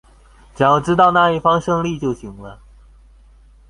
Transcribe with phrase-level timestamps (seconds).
[0.55, 2.59] 只要知道那一方勝利就行了